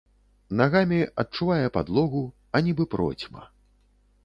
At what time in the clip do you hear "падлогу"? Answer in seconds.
1.77-2.23